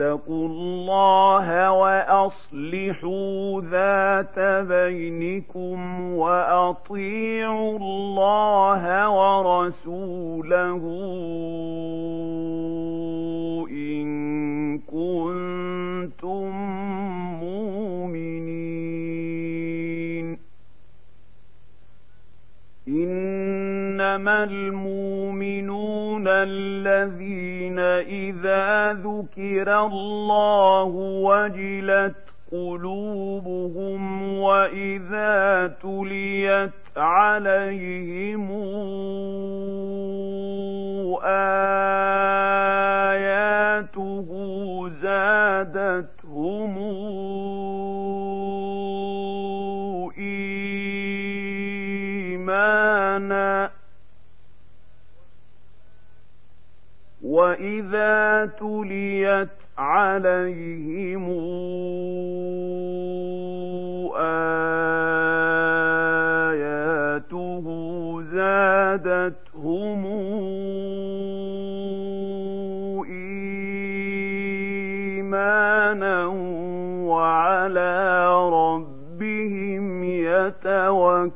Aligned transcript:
الله 0.00 1.70
وأصلحوا 1.72 3.60
ذات 3.60 4.38
بينكم 4.68 6.00
وأطيعوا 6.14 7.78
الله 7.78 9.10
ورسوله 9.10 10.82
إن 13.70 14.78
كنتم 14.78 16.50
مؤمنين. 17.40 18.82
إنما 22.88 24.44
المؤمنون 24.44 25.91
الذين 26.42 27.78
إذا 27.78 28.92
ذكر 28.92 29.86
الله 29.86 30.84
وجلت 31.24 32.14
قلوبهم 32.52 34.32
وإذا 34.38 35.72
تليت 35.82 36.70
عليهم 36.96 38.50
آياته 43.22 44.28
زادتهم 45.02 46.78
واذا 57.22 58.50
تليت 58.60 59.48
عليهم 59.78 61.24
اياته 66.52 67.66
زادتهم 68.32 70.06
ايمانا 74.92 76.26
وعلى 77.06 78.28
ربهم 78.48 80.04
يتوكلون 80.04 81.32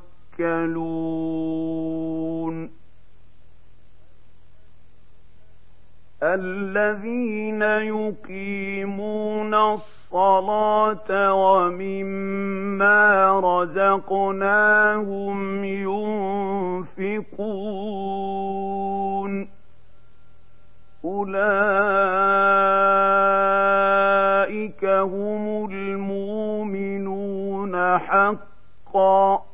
الذين 6.37 7.63
يقيمون 7.63 9.55
الصلاة 9.55 11.35
ومما 11.35 13.01
رزقناهم 13.45 15.37
ينفقون 17.07 19.49
أولئك 21.05 21.45
هم 24.85 25.65
المؤمنون 25.71 27.19
حقا 27.99 29.46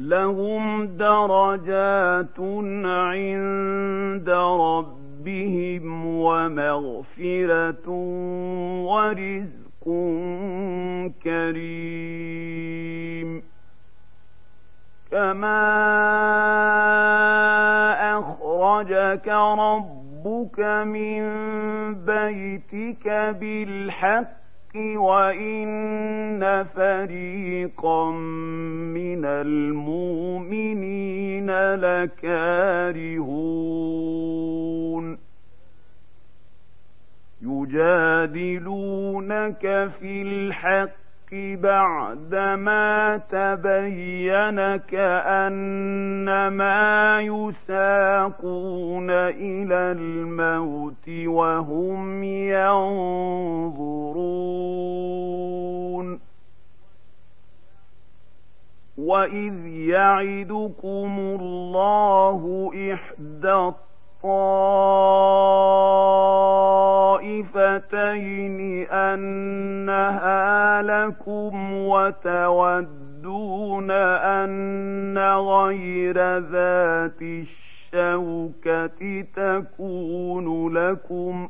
لهم 0.00 0.86
درجات 0.86 2.40
عند 2.84 4.30
ربهم 4.60 6.06
ومغفرة 6.06 7.90
ورزق 8.84 9.84
كريم. 11.24 12.80
كما 15.10 15.60
أخرجك 18.18 19.28
ربك 19.28 20.60
من 20.86 21.22
بيتك 21.94 23.08
بالحق 23.40 24.39
وإن 24.76 26.64
فريقا 26.74 28.10
من 28.94 29.24
المؤمنين 29.24 30.70
لكارهون 31.74 33.30
يجادلونك 38.30 39.90
في 40.00 40.22
الحق 40.22 41.09
بعدما 41.34 43.16
تبين 43.16 44.76
كأنما 44.76 45.90
يساقون 47.20 49.10
إلى 49.10 49.92
الموت 49.92 51.08
وهم 51.08 52.24
ينظرون. 52.24 53.20
وإذ 58.98 59.66
يعدكم 59.66 61.18
الله 61.40 62.70
إحدى 62.94 63.72
الطائفتين 67.50 68.86
أنها 68.90 70.82
لكم 70.82 71.72
وتودون 71.72 73.90
أن 73.90 75.18
غير 75.18 76.38
ذات 76.38 77.22
الشوكة 77.22 79.24
تكون 79.36 80.74
لكم 80.74 81.48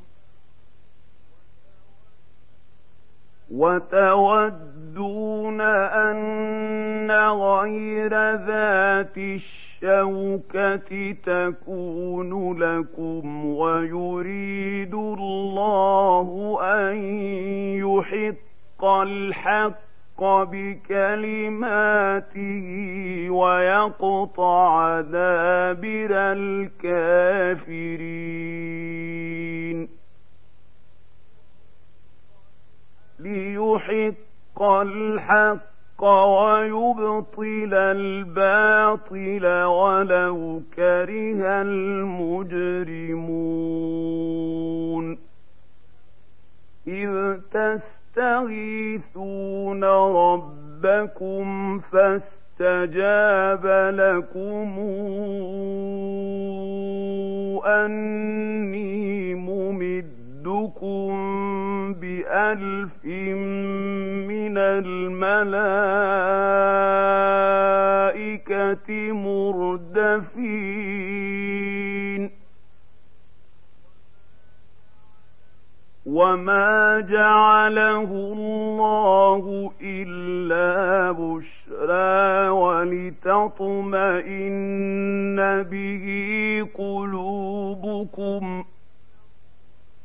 وتودون 3.51 5.61
أن 5.61 7.11
غير 7.11 8.11
ذات 8.35 9.19
الشوكة 9.19 9.70
الشوكة 9.83 11.13
تكون 11.13 12.59
لكم 12.59 13.47
ويريد 13.47 14.95
الله 14.95 16.59
أن 16.63 16.97
يحق 17.77 18.85
الحق 18.85 20.21
بكلماته 20.53 21.81
ويقطع 23.31 25.01
دابر 25.01 26.11
الكافرين. 26.33 27.49
ليحق 33.21 34.63
الحق 34.63 35.70
ويبطل 36.03 37.75
الباطل 37.75 39.47
ولو 39.65 40.63
كره 40.77 41.63
المجرمون. 41.63 42.91
إذ 46.89 47.37
تستغيثون 48.17 49.85
ربكم 49.85 51.79
فاستجاب 51.79 53.67
لكم 53.95 54.79
أني 57.67 59.35
يمدكم 60.51 61.95
بألف 61.95 63.05
من 64.27 64.59
الملائكة 64.59 65.53
مردفين 69.13 70.61
وما 76.07 77.01
جعله 77.01 78.11
الله 78.33 79.73
إلا 79.83 81.13
بشرى 81.13 82.49
ولتطمئن 82.49 83.61
به 85.63 86.07
قلوبكم 86.75 88.63
ۖ 88.63 88.67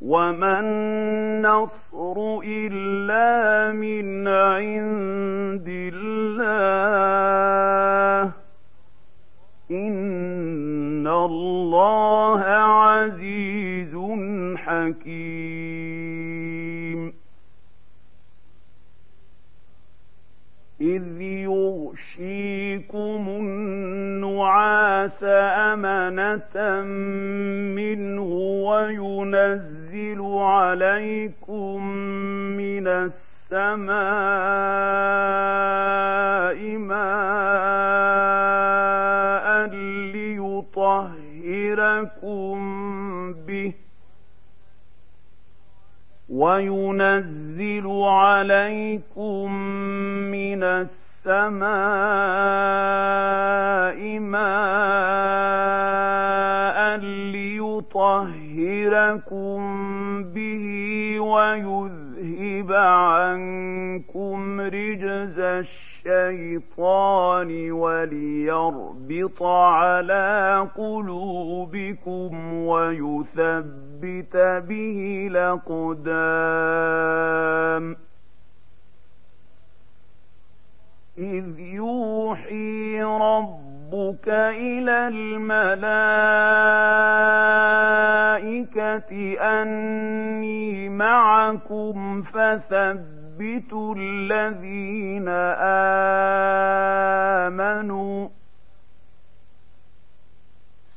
وما 0.06 0.60
النصر 0.60 2.40
إلا 2.46 3.72
من 3.74 4.28
عند 4.28 5.68
الله 5.94 6.72
إن 9.72 11.08
الله 11.08 12.40
عزيز 12.42 13.96
حكيم 14.58 16.06
إذ 20.82 21.22
يغشيكم 21.22 23.28
النعاس 23.30 25.24
أمنة 25.74 26.82
منه 27.76 28.24
وينزل 28.68 29.75
عليكم 30.46 31.88
من 32.58 32.88
السماء 32.88 33.96
ماء 36.78 37.86
ليطهركم 41.76 42.56
به 43.34 43.74
وينزل 46.30 47.88
عليكم 48.04 49.52
من 50.32 50.64
السماء 50.64 51.66
ماء 54.20 55.65
ليطهركم 58.96 60.24
به 60.24 60.66
ويذهب 61.20 62.72
عنكم 62.72 64.62
رجز 64.62 65.40
الشيطان 66.06 66.92
وليربط 67.72 69.44
على 69.44 70.68
قلوبكم 70.76 72.54
ويثبت 72.54 74.38
به 74.68 75.28
الأقدام 75.32 76.36
إذ 81.18 81.60
يوحي 81.60 83.04
ربك 83.96 84.28
إلى 84.30 85.08
الملائكة 85.08 85.72
أني 89.62 90.90
معكم 90.90 92.22
فثبتوا 92.22 93.96
الذين 93.98 95.28
آمنوا. 97.48 98.30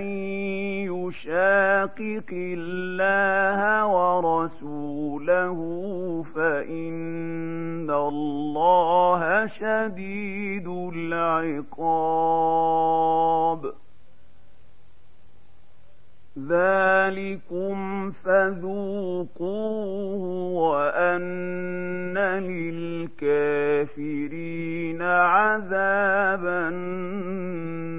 يشاقق 0.88 2.30
الله 2.32 3.86
ورسوله 3.86 5.58
فإن 6.34 7.90
الله 7.90 9.46
شديد 9.46 10.68
العقاب 10.94 12.24
ذلكم 16.38 18.10
فذوقوه 18.10 19.44
وأن 20.62 22.18
للكافرين 23.22 25.02
عذاب 25.02 26.46
النار 26.46 27.94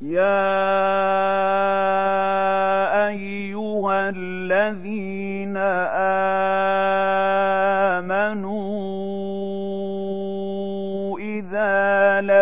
يا 0.00 0.44
أيها 3.08 4.08
الذين 4.08 5.56
آمنوا 5.56 6.23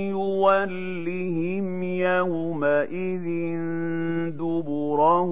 يولهم 0.09 1.83
يومئذ 1.83 3.25
دبره 4.37 5.31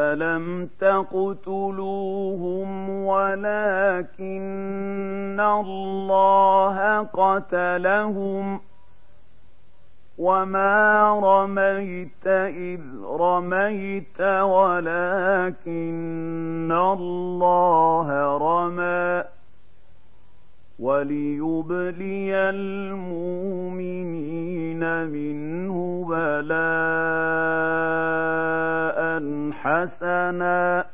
فلم 0.00 0.68
تقتلوهم 0.80 2.68
ولكن 3.04 4.30
الله 5.40 6.98
قتلهم 6.98 8.60
وما 10.18 11.10
رميت 11.24 12.26
إذ 12.46 12.80
رميت 13.04 14.20
ولكن 14.40 15.72
الله 16.72 18.08
رمى 18.38 19.24
وليبلي 20.80 22.34
المؤمنين 22.34 23.06
منه 25.06 26.06
بلاء 26.08 26.50
حسنا. 29.52 30.86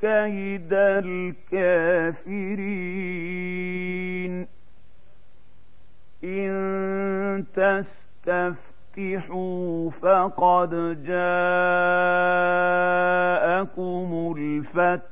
كيد 0.01 0.74
الكافرين. 0.74 1.29
إن 6.24 7.46
تستفتحوا 8.96 9.91
فقد 9.91 10.70
جاءكم 11.03 11.20
الفتح 14.38 15.03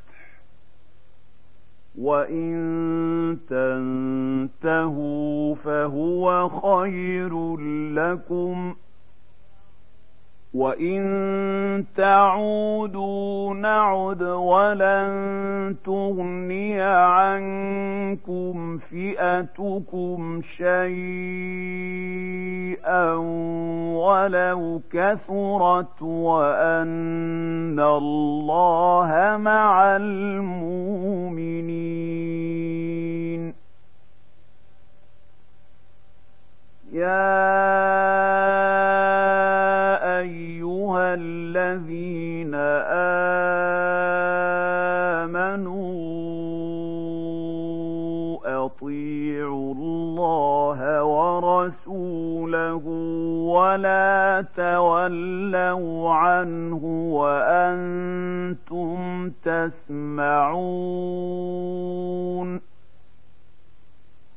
وإن 1.97 3.37
تنتهوا 3.49 5.55
فهو 5.55 6.49
خير 6.49 7.57
لكم 7.91 8.73
ۖ. 8.73 8.77
وإن 10.57 11.85
تعودوا 11.95 13.53
نعد 13.53 14.21
ولن 14.23 15.75
تغني 15.85 16.81
عنكم 16.81 18.77
فئتكم 18.77 20.41
شيئا 20.57 20.73
ولو 23.93 24.81
كثرت 24.91 26.01
وأن 26.01 27.79
الله 27.79 29.37
مع 29.39 29.95
المؤمنين 29.95 31.57
يا 36.93 37.47
الذين 41.17 42.55
آمنوا 45.25 45.85
أطيعوا 48.65 49.73
الله 49.73 51.03
ورسوله 51.03 52.85
ولا 53.47 54.45
تولوا 54.55 56.13
عنه 56.13 56.83
وأنتم 57.13 58.97
تسمعون 59.43 61.07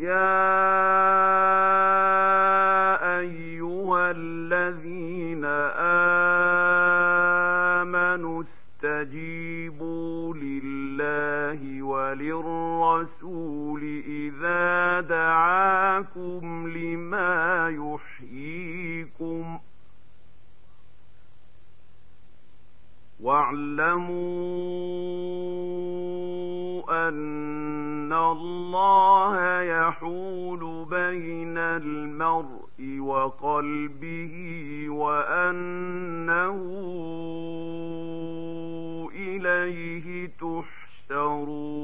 يا 0.00 0.40
أيها 3.20 4.10
الذين 4.16 5.44
آمنوا 7.84 8.42
استجيبوا 8.42 10.34
لله 10.34 11.82
وللرسول 11.82 13.82
إذا 14.06 15.00
دعاكم 15.00 16.68
لما 16.68 17.68
يحييكم 17.68 19.58
واعلموا 26.00 27.08
أن 27.08 27.49
الله 28.32 29.62
يحول 29.62 30.86
بين 30.90 31.58
المرء 31.58 32.98
وقلبه 33.00 34.34
وأنه 34.88 36.56
إليه 39.14 40.30
تحشرون. 40.40 41.80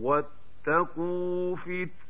واتقوا 0.00 1.56
فتنة 1.56 2.09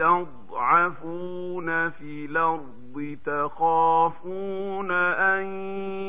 مستضعفون 0.00 1.90
في 1.90 2.24
الأرض 2.24 3.16
تخافون 3.26 4.90
أن 4.90 5.46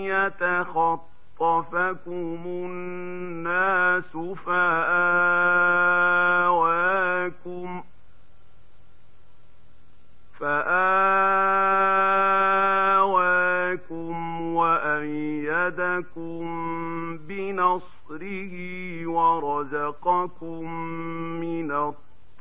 يتخطفكم 0.06 1.02
الناس 2.46 4.18
فآواكم 4.46 6.39
وأيدكم 16.00 17.18
بنصره 17.28 18.54
ورزقكم 19.08 20.72
من 21.40 21.72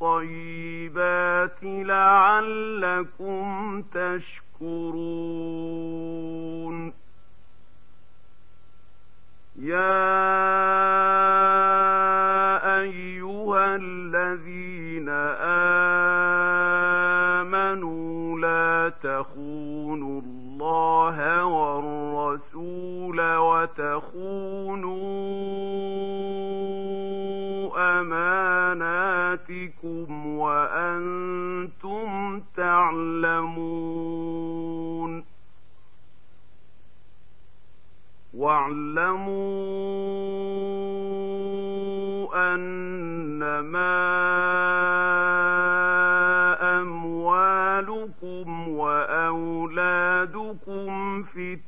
الطيبات 0.00 1.58
لعلكم 1.62 3.44
تشكرون 3.82 5.38
يا 9.56 11.17
وتخونوا 23.58 25.18
أماناتكم 28.00 30.06
وأنتم 30.26 32.40
تعلمون. 32.56 34.18
واعلموا 38.34 39.74
أنما 42.54 43.98
أموالكم 46.80 48.68
وأولادكم 48.68 49.92
فتنة 51.22 51.67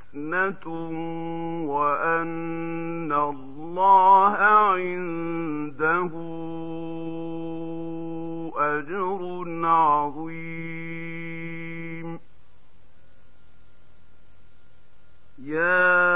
وأن 1.67 3.13
الله 3.13 4.37
عنده 4.37 6.11
أجر 8.57 9.45
عظيم. 9.67 10.91
يا 15.39 16.10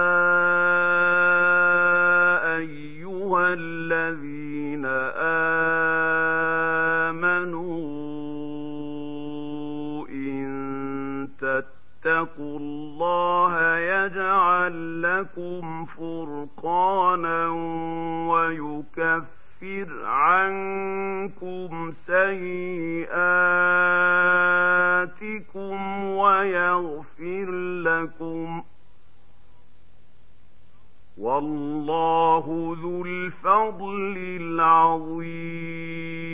لكم 15.18 15.84
فرقانا 15.84 17.48
ويكفر 18.28 19.88
عنكم 20.04 21.92
سيئاتكم 22.06 23.14
ويغفر 26.04 27.50
لكم 27.82 28.62
والله 31.18 32.76
ذو 32.82 33.04
الفضل 33.04 34.16
العظيم. 34.40 36.33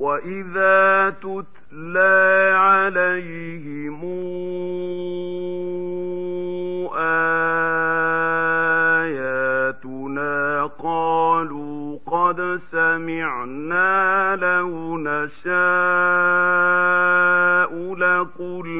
واذا 0.00 1.10
تتلى 1.10 2.52
عليهم 2.56 4.00
اياتنا 9.40 10.66
قالوا 10.78 11.98
قد 12.06 12.60
سمعنا 12.72 14.36
لو 14.36 14.98
نشاء 14.98 15.50
لقلنا 17.94 18.79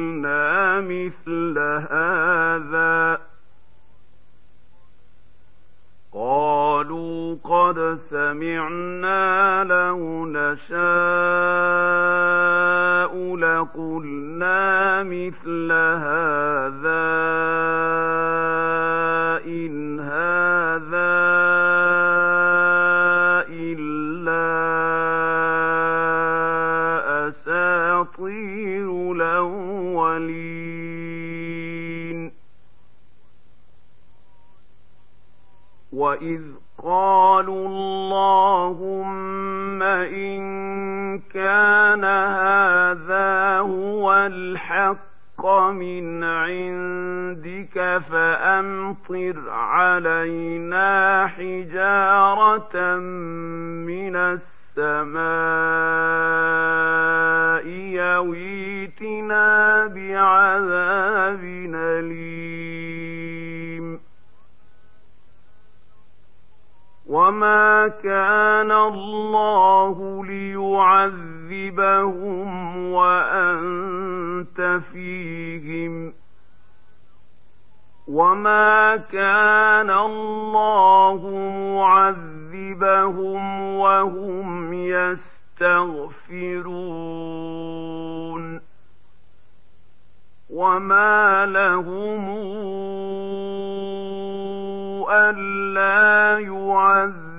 وإذ 36.21 36.60
الله 69.51 70.25
ليعذبهم 70.25 71.71
وأنت 72.91 74.81
فيهم 74.93 76.13
وما 78.07 78.97
كان 78.97 79.89
الله 79.89 81.29
معذبهم 81.77 83.41
وهم 83.75 84.73
يستغفرون 84.73 86.01
وما 90.49 91.45
لهم 91.45 92.29
ألا 95.11 96.39
يعذبهم 96.39 97.30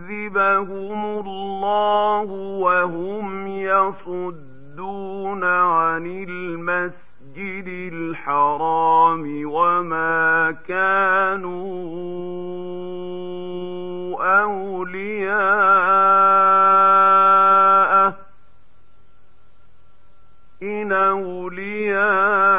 الله 1.21 2.23
وهم 2.61 3.47
يصدون 3.47 5.45
عن 5.45 6.07
المسجد 6.07 7.69
الحرام 7.93 9.43
وما 9.47 10.57
كانوا 10.69 11.63
أولياءه 14.43 15.73
إن 20.63 20.93
أولياؤه 20.93 22.53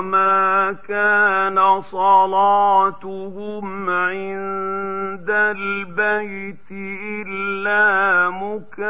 وما 0.00 0.72
كان 0.88 1.82
صلاتهم 1.82 3.66
عند 3.90 5.30
البيت 5.30 6.70
إلا 7.26 8.30
مكاء 8.30 8.80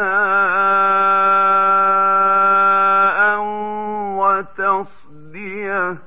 وتصديه 4.20 5.98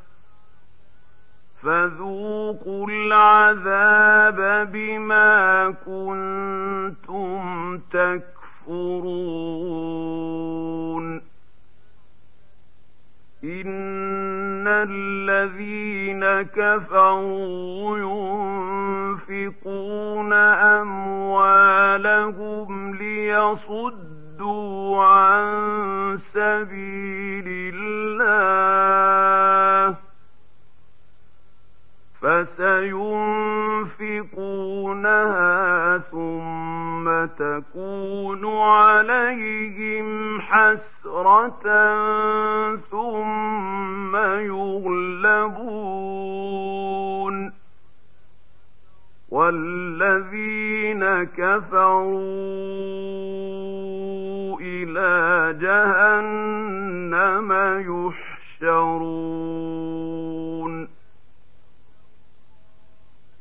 فذوقوا 1.64 2.88
العذاب 2.88 4.72
بما 4.72 5.74
كنتم 5.86 7.78
تكفرون 7.92 9.34
الذين 14.90 16.42
كفروا 16.42 17.98
ينفقون 19.30 20.34
أموالهم 20.84 22.16
ليصدوا 22.96 25.04
عن 25.04 26.20
سبيل 26.34 27.46
الله 27.76 29.96
فسينفقونها 34.64 35.98
ثم 35.98 36.83
تكون 37.26 38.58
عليهم 38.58 40.42
حسرة 40.42 41.64
ثم 42.92 44.16
يغلبون. 44.16 45.64
والذين 49.30 51.24
كفروا 51.24 52.14
إلى 54.62 55.54
جهنم 55.62 57.52
يحشرون. 58.62 60.13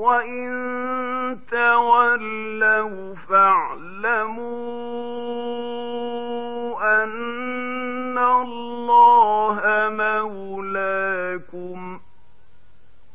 وإن 0.00 1.38
تولوا 1.50 3.14
فاعلموا 3.28 4.24
أن 7.04 8.18
الله 8.18 9.60
مولاكم 9.90 11.80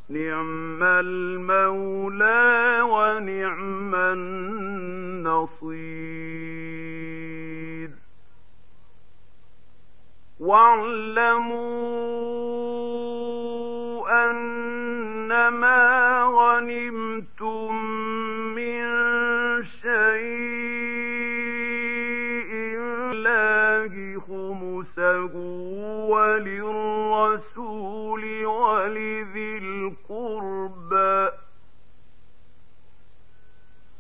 نعم 0.10 0.84
المولى 0.84 2.82
ونعم 2.82 3.96
النصير 3.96 5.76
واعلموا 10.40 12.05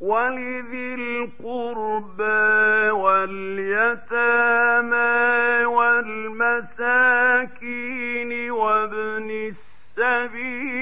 ولذي 0.05 0.93
القربى 0.93 2.89
واليتامى 2.91 4.35
والمساكين 7.15 8.51
وابن 8.51 9.29
السبيل 9.97 10.74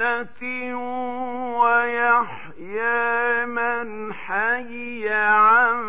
بينة 0.00 0.74
ويحيى 1.60 3.46
من 3.46 4.12
حي 4.12 5.08
عن 5.08 5.80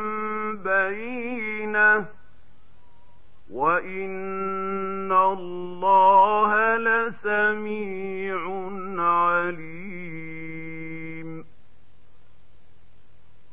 بينة 0.63 1.41
زينه 1.71 2.06
وان 3.52 5.12
الله 5.12 6.78
لسميع 6.78 8.39
عليم 8.97 10.10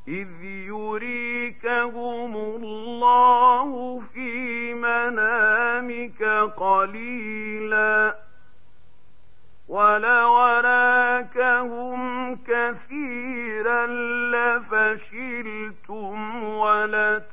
اذ 0.09 0.29
يريكهم 0.45 2.37
الله 2.37 4.01
في 4.15 4.75
منامك 4.75 6.23
قليلا 6.57 8.28
ولو 9.69 10.37
راكهم 10.65 12.35
كثيرا 12.37 13.87
لفشلتم 14.33 16.15
ولتنازعتم 16.45 17.27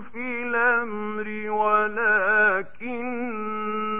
في 0.00 0.42
الامر 0.42 1.50
ولكن 1.50 2.92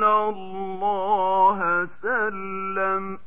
الله 0.05 1.89
سلم 2.03 3.19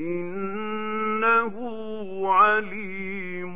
انه 0.00 1.54
عليم 2.32 3.54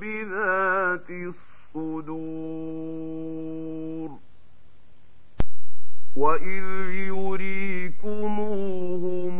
بذات 0.00 1.10
الصدور 1.10 1.49
وإذ 6.20 6.68
يريكموهم 8.04 9.36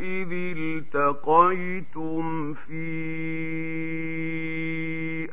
إذ 0.00 0.32
التقيتم 0.32 2.24
في 2.54 2.84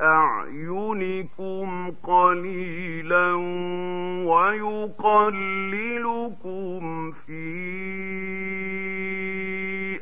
أعينكم 0.02 1.92
قليلا 2.04 3.34
ويقللكم 4.32 7.12
في 7.12 7.52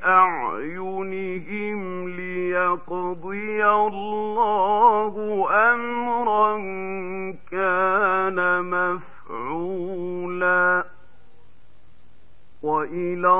أعينهم 0.05 2.09
ليقضي 2.09 3.65
الله 3.65 4.58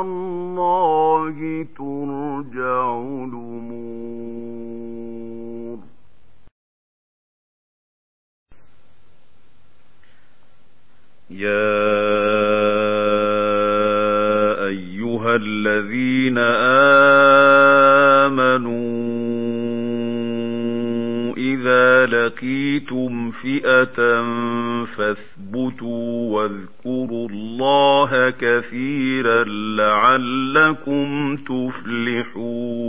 الله 0.02 1.66
ترجع 1.78 3.02
الأمور. 3.02 4.50
يا 11.30 11.90
أيها 14.68 15.36
الذين 15.36 16.38
آمنوا 18.28 18.90
إذا 21.38 22.06
لقيتم 22.06 23.32
فئة 23.32 24.00
فاثبتوا 24.98 26.36
واذكروا 26.36 27.30
الله 27.30 28.30
كثيرا 28.30 29.09
لعلكم 30.18 31.36
تفلحون 31.36 32.80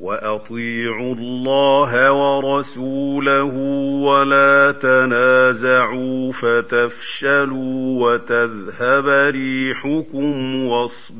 وأطيعوا 0.00 1.14
الله 1.14 2.12
ورسوله 2.12 3.54
ولا 4.04 4.72
تنازعوا 4.82 6.32
فتفشلوا 6.32 8.00
وتذهب 8.02 9.06
ريحكم 9.06 10.56
واصبروا 10.64 11.19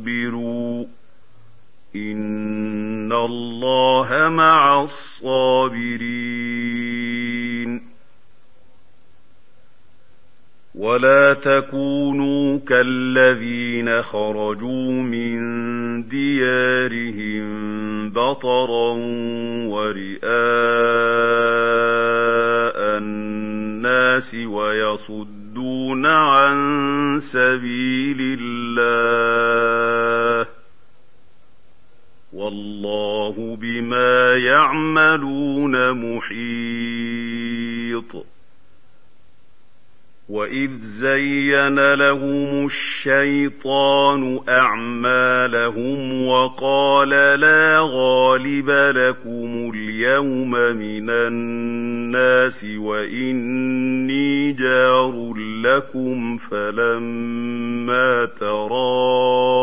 تكونوا 11.42 12.58
كالذين 12.58 14.02
خرجوا 14.02 14.92
من 14.92 15.38
ديارهم 16.08 17.50
بطرا 18.10 18.92
ورئاء 19.66 20.20
الناس 22.98 24.34
ويصدون 24.34 26.06
عن 26.06 26.58
سبيل 27.32 27.89
واذ 40.50 40.70
زين 40.82 41.94
لهم 41.94 42.66
الشيطان 42.66 44.40
اعمالهم 44.48 46.26
وقال 46.26 47.08
لا 47.40 47.78
غالب 47.80 48.70
لكم 48.70 49.72
اليوم 49.74 50.50
من 50.50 51.10
الناس 51.10 52.64
واني 52.78 54.52
جار 54.52 55.34
لكم 55.36 56.36
فلما 56.36 58.28
تراءت 58.40 59.54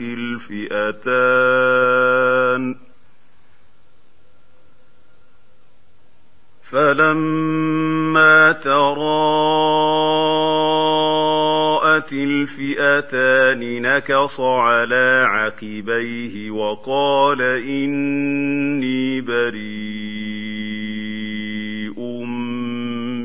الفئتان 0.00 1.46
فلما 6.70 8.52
تراءت 8.52 9.25
الفئتان 12.96 13.82
نكص 13.82 14.40
على 14.40 15.24
عقبيه 15.26 16.50
وقال 16.50 17.42
إني 17.42 19.20
بريء 19.20 19.56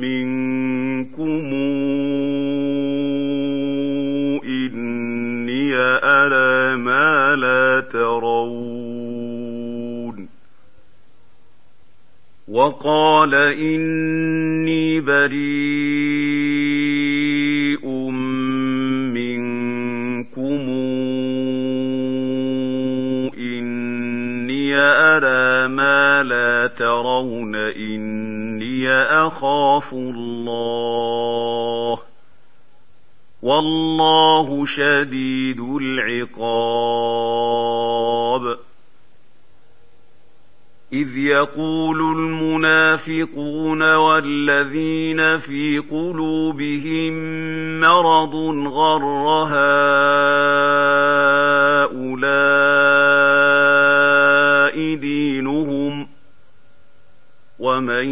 منكم 0.02 1.54
إني 4.44 5.76
أرى 6.04 6.76
ما 6.78 7.36
لا 7.36 7.80
ترون. 7.94 8.92
وقال 12.48 13.36
إني 13.36 15.00
بريء 15.02 16.41
ترون 26.68 27.56
إني 27.56 28.90
أخاف 29.28 29.94
الله 29.94 32.00
والله 33.44 34.66
شديد 34.66 35.60
العقاب. 35.60 36.32
إذ 40.94 41.18
يقول 41.18 42.02
المنافقون 42.18 43.96
والذين 43.96 45.38
في 45.38 45.80
قلوبهم 45.92 47.14
مرض 47.80 48.36
غر 48.68 49.04
هؤلاء 49.48 50.81
ومن 57.72 58.08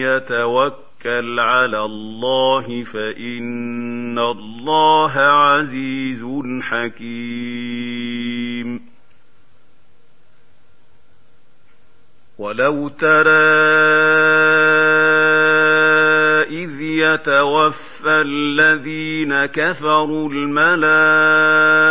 يتوكل 0.00 1.40
على 1.40 1.84
الله 1.84 2.84
فإن 2.84 4.18
الله 4.18 5.12
عزيز 5.18 6.24
حكيم. 6.62 8.18
ولو 12.38 12.88
ترى 12.88 13.68
إذ 16.48 16.80
يتوفى 16.80 18.22
الذين 18.26 19.46
كفروا 19.46 20.30
الملائكة 20.30 21.88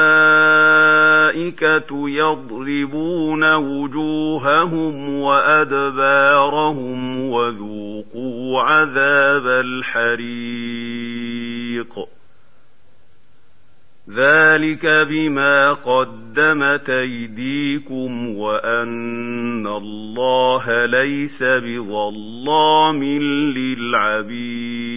الملائكة 1.48 2.10
يضربون 2.10 3.56
وجوههم 3.56 5.20
وأدبارهم 5.20 7.30
وذوقوا 7.30 8.62
عذاب 8.62 9.48
الحريق. 9.48 10.68
ذلك 14.10 14.86
بما 14.86 15.74
قدمت 15.74 16.90
أيديكم 16.90 18.38
وأن 18.38 19.68
الله 19.68 20.86
ليس 20.86 21.44
بظلام 21.44 23.04
للعبيد. 23.58 24.97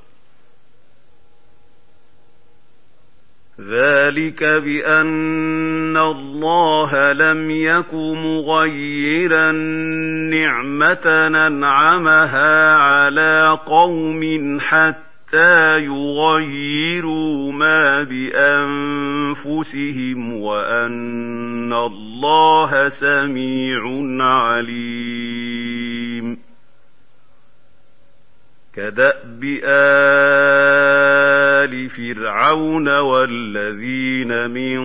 ذلك 3.69 4.43
بأن 4.43 5.97
الله 5.97 7.13
لم 7.13 7.51
يك 7.51 7.93
مغيرا 7.93 9.51
نعمة 10.31 11.27
ننعمها 11.27 12.75
على 12.75 13.59
قوم 13.65 14.21
حتى 14.59 15.79
يغيروا 15.79 17.51
ما 17.51 18.03
بأنفسهم 19.43 20.33
وأن 20.33 21.73
الله 21.73 22.89
سميع 22.89 23.81
عليم. 24.23 25.50
كدأب 28.75 29.43
آل 29.63 30.21
فرعون 31.89 32.97
والذين 32.99 34.49
من 34.49 34.81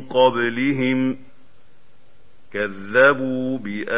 قبلهم 0.00 1.16
كذبوا 2.52 3.58
بآيات 3.58 3.94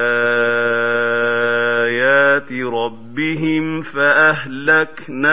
ربهم 2.52 3.82
فأهلكناهم 3.82 5.26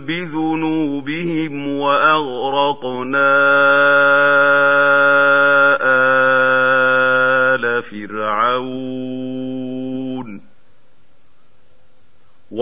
بذنوبهم 0.00 1.68
وأغرقنا 1.68 3.26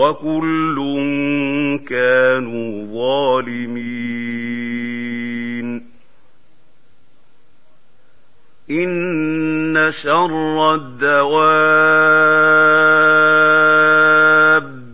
وكل 0.09 0.77
كانوا 1.89 2.85
ظالمين 2.93 4.25
ان 8.71 9.91
شر 10.03 10.75
الدواب 10.75 11.35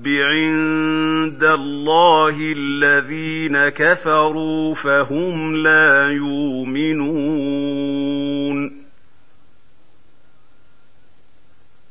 عند 0.08 1.44
الله 1.44 2.36
الذين 2.58 3.70
كفروا 3.70 4.76
فهم 4.76 5.56
لا 5.56 6.10
يؤمنون 6.10 7.52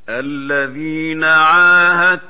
الذين 0.09 1.25
عاهدت 1.25 2.30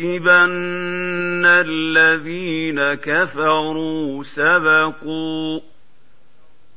تحسبن 0.00 1.44
الذين 1.46 2.94
كفروا 2.94 4.22
سبقوا 4.22 5.60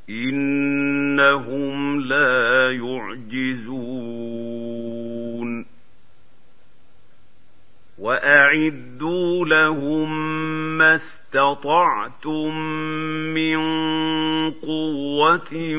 إنهم 0.10 2.02
لا 2.02 2.72
يعجزون. 2.72 4.04
وأعدوا 8.00 9.46
لهم 9.46 10.10
ما 10.78 10.96
استطعتم 10.96 12.58
من 13.34 13.60
قوة 14.52 15.78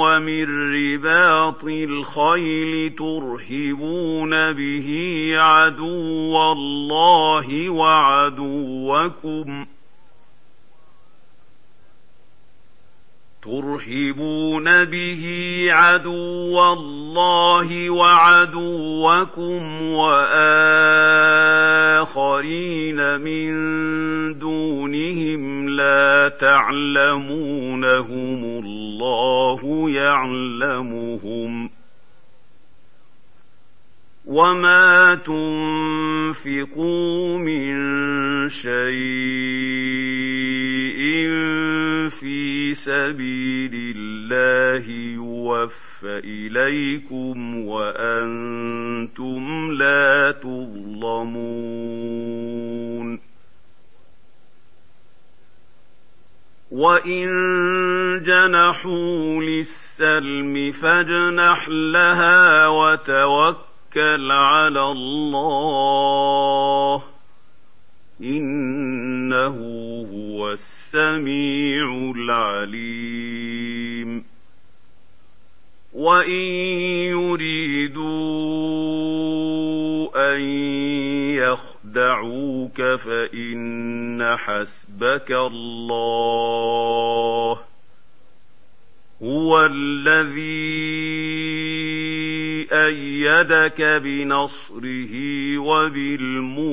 ومن 0.00 0.72
رباط 0.74 1.64
الخيل 1.64 2.94
ترهبون 2.98 4.52
به 4.52 4.88
عدو 5.36 6.52
الله 6.52 7.70
وعدوكم 7.70 9.64
ۖ 9.64 9.66
ترهبون 13.42 14.84
به 14.84 15.24
عدو 15.70 16.72
الله 16.72 17.90
وعدوكم 17.90 19.62
واخرين 19.92 20.80
من 23.20 23.50
دونهم 24.38 25.68
لا 25.68 26.28
تعلمونهم 26.40 27.04
الله 28.44 28.79
يعلمهم 29.88 31.70
وما 34.26 35.14
تنفقوا 36.44 36.98
من 37.38 37.74
شيء 38.48 38.70
في 42.20 42.74
سبيل 42.74 43.94
الله 43.96 44.90
يوفى 45.14 46.18
إليكم 46.24 47.66
وأنتم 47.66 49.42
لا 49.72 50.34
تظلمون 50.42 51.60
وان 56.80 57.28
جنحوا 58.22 59.42
للسلم 59.42 60.72
فاجنح 60.72 61.68
لها 61.68 62.66
وتوكل 62.66 64.32
على 64.32 64.82
الله 64.82 67.02
إن 68.22 68.70
إنه 69.30 69.54
هو 70.12 70.52
السميع 70.52 72.12
العليم 72.16 74.24
وإن 75.92 76.40
يريدوا 77.14 78.06
أن 80.16 80.40
يخدعوك 81.90 82.82
فإن 82.82 84.36
حسبك 84.36 85.30
الله 85.32 86.40
هو 89.22 89.66
الذي 89.66 90.70
أيدك 92.72 93.82
بنصره 93.82 95.14
وبالمؤمنين 95.58 96.70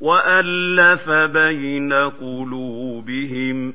وألف 0.00 1.10
بين 1.10 1.92
قلوبهم 1.92 3.74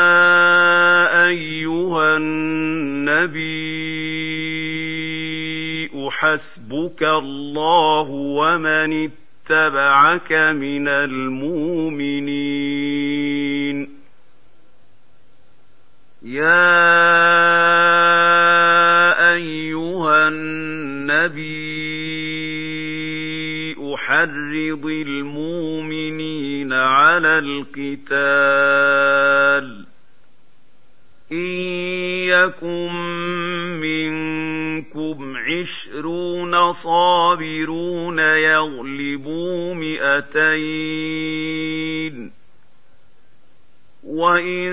أيها 1.91 2.17
النبي 2.17 3.71
حسبك 6.11 7.03
الله 7.03 8.09
ومن 8.09 9.09
اتبعك 9.09 10.31
من 10.33 10.87
المؤمنين. 10.87 12.21
يا 16.23 16.61
أيها 19.33 20.27
النبي 20.27 21.61
أحرض 23.93 24.85
المؤمنين 24.85 26.73
على 26.73 27.39
القتال. 27.39 28.41
إن 31.31 31.37
يكن 32.27 32.91
منكم 33.81 35.37
عشرون 35.37 36.71
صابرون 36.71 38.19
يغلبوا 38.19 39.73
مئتين 39.73 41.11
وإن 44.03 44.71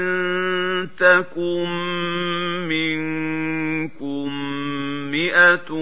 تكن 0.99 1.69
منكم 2.69 4.29
مئة 5.11 5.75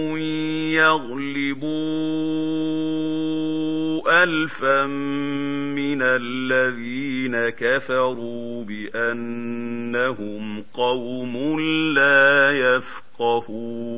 يغلبوا 0.73 1.77
ألفا 4.09 4.87
من 5.77 6.03
الذين 6.03 7.49
كفروا 7.49 8.65
بأنهم 8.65 10.65
قوم 10.75 11.61
لا 11.95 12.53
يفقهون 12.53 13.97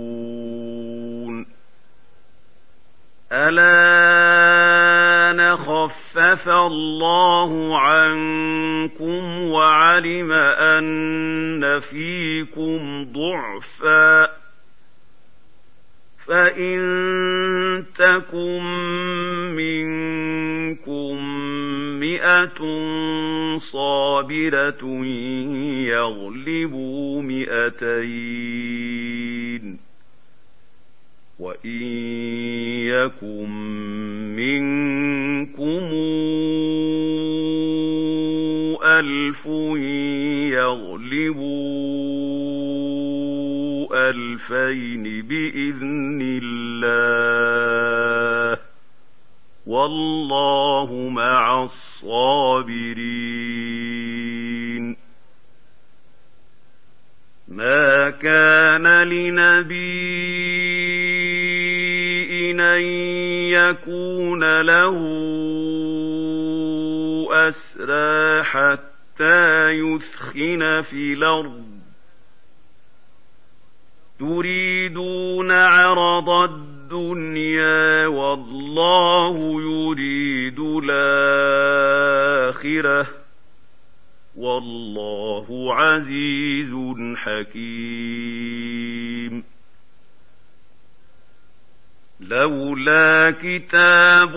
ألا 3.32 4.88
خفف 5.56 6.48
الله 6.48 7.78
عنكم 7.78 9.42
وعلم 9.42 10.32
أن 10.32 11.78
فيكم 11.78 13.06
ضعفا 13.12 14.37
فإن 16.28 16.78
تكن 17.98 18.62
منكم 19.56 21.16
مئة 22.00 22.58
صابرة 23.72 25.04
يغلبوا 25.86 27.22
مئتين 27.22 28.68
وإن 31.38 31.82
يكن 32.86 33.50
منكم 34.36 35.88
ألف 38.84 39.46
يغلبوا 40.52 41.68
ألفين 43.94 45.22
بإذن 45.22 46.40
الله 46.42 46.98
والله 49.66 51.08
مع 51.08 51.62
الصابرين. 51.62 52.88
ما 57.48 58.10
كان 58.10 59.02
لنبي 59.02 60.48
أن 62.60 62.82
يكون 63.52 64.60
له 64.60 64.98
أسرى 67.48 68.42
حتى 68.42 69.70
يثخن 69.70 70.82
في 70.90 71.12
الأرض. 71.12 71.77
تريدون 74.18 75.50
عرض 75.52 76.28
الدنيا 76.28 78.06
والله 78.06 79.62
يريد 79.62 80.60
الآخرة. 80.84 81.88
والله 84.36 85.74
عزيز 85.74 86.74
حكيم. 87.16 88.78
لولا 92.20 93.30
كتاب 93.30 94.36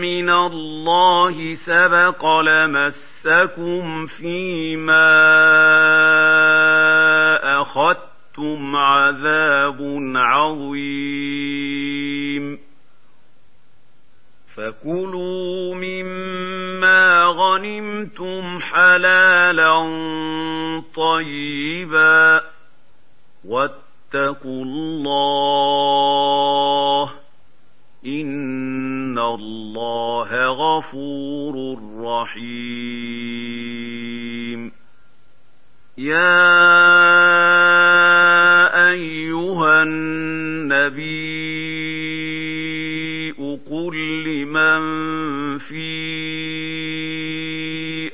من 0.00 0.30
الله 0.30 1.54
سبق 1.54 2.26
لمسكم 2.40 4.06
فيما 4.06 5.16
أخذتم 8.36 8.76
عذاب 8.76 9.80
عظيم. 10.16 11.66
فكلوا 14.56 15.74
مما 15.74 17.22
غنمتم 17.24 18.58
حلالا 18.60 20.02
طيبا 20.94 22.40
واتقوا 23.44 24.64
الله 24.64 25.90
إن 28.06 29.18
الله 29.18 30.28
غفور 30.46 31.78
رحيم. 32.04 33.46
يا 35.98 36.36
أيها 38.90 39.82
النبي 39.82 41.26
قل 43.70 43.96
لمن 44.24 44.82
في 45.58 45.86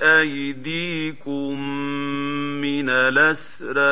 أيديكم 0.02 1.60
من 2.60 2.90
الأسرى 2.90 3.82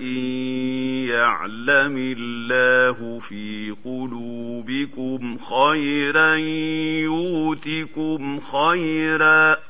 إن 0.00 0.18
يعلم 1.08 2.14
الله 2.18 3.18
في 3.28 3.74
قلوبكم 3.84 5.36
خيرا 5.38 6.34
يؤتكم 7.04 8.40
خيرا 8.40 9.69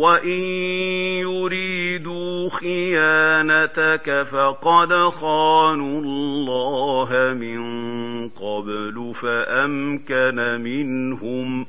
وإن 0.00 0.42
يريدوا 1.20 2.48
خيانتك 2.48 4.22
فقد 4.32 4.92
خانوا 5.08 6.00
الله 6.00 7.34
من 7.34 7.60
قبل 8.28 9.12
فأمكن 9.22 10.60
منهم 10.60 11.66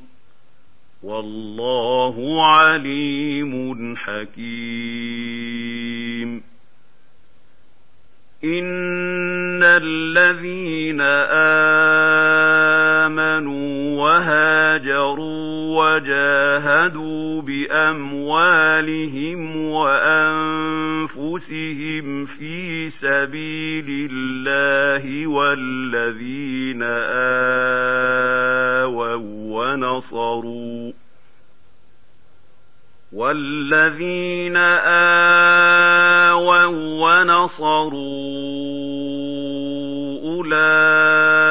والله 1.04 2.46
عليم 2.46 3.96
حكيم. 3.96 5.52
إن 8.44 9.64
الذين 9.64 11.02
آمنوا 13.12 14.00
وهاجروا 14.02 15.52
وجاهدوا 15.80 17.42
بأموالهم 17.42 18.86
وأنفسهم 19.66 21.26
في 22.26 22.90
سبيل 22.90 24.10
الله 24.12 25.28
والذين 25.28 26.84
آووا 28.84 29.16
ونصروا 29.52 30.92
والذين 33.14 34.58
آووا 36.28 36.66
ونصروا 37.04 38.12
أولئك 40.24 41.51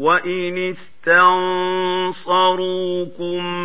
وإن 0.00 0.58
استنصروكم 0.58 2.28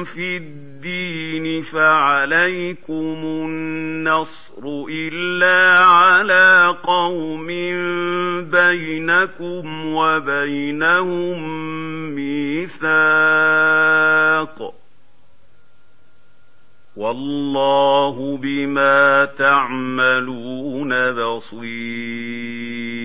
في 0.04 0.38
الدين 0.38 1.62
فعليكم 1.62 3.18
النصر 3.24 4.64
إلا 4.90 5.80
على 5.86 6.76
قوم 6.84 7.48
بينكم 8.52 9.86
وبينهم 9.96 11.44
ميثاق 12.16 12.86
والله 16.98 18.38
بما 18.38 19.26
تعملون 19.38 21.12
بصير 21.12 23.05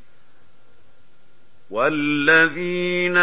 والذين 1.71 3.17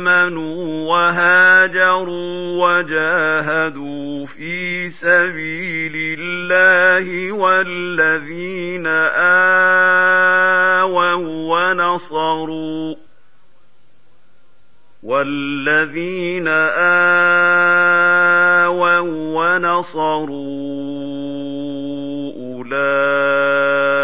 آمنوا 0.00 0.88
وهاجروا 0.88 2.66
وجاهدوا 2.66 4.26
في 4.26 4.88
سبيل 4.88 6.18
الله 6.20 7.32
والذين 7.32 8.86
آووا 10.86 11.14
ونصروا 11.52 12.94
والذين 15.02 16.48
آووا 16.48 17.44
ونصروا 19.36 20.34
أولئك 22.36 24.03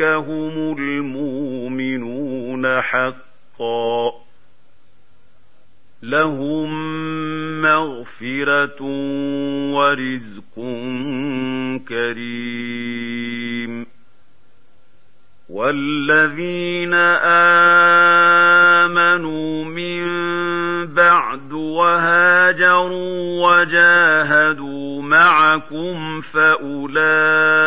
هم 0.00 0.76
المؤمنون 0.78 2.80
حقا 2.80 4.12
لهم 6.02 6.70
مغفرة 7.62 8.82
ورزق 9.72 10.54
كريم 11.88 13.86
والذين 15.48 16.94
آمنوا 18.84 19.64
من 19.64 20.06
بعد 20.86 21.52
وهاجروا 21.52 23.46
وجاهدوا 23.46 25.02
معكم 25.02 26.20
فأولئك 26.20 27.66